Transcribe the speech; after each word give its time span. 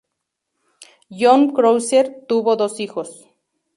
John 1.11 1.51
Crozier 1.51 2.25
tuvo 2.27 2.55
dos 2.55 2.79
hijos. 2.79 3.29